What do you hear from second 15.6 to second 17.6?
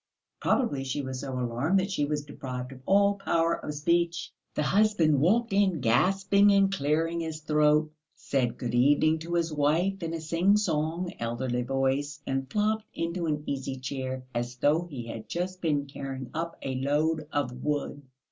been carrying up a load of